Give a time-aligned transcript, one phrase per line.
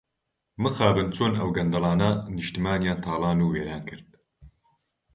[0.63, 4.09] مخابن چۆن ئەو گەندەڵانە نیشتمانیان تاڵان و وێران کرد.